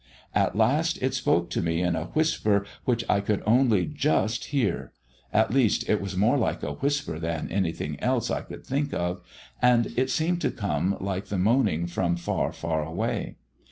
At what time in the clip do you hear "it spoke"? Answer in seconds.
0.99-1.51